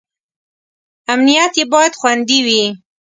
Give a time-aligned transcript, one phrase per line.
[1.13, 2.63] امنیت یې باید خوندي وي.